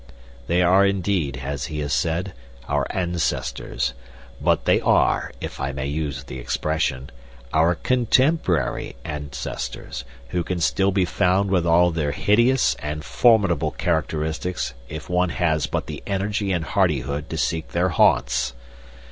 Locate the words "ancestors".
2.89-3.93, 9.05-10.03